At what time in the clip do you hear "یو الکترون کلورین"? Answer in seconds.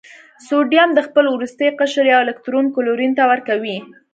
2.13-3.11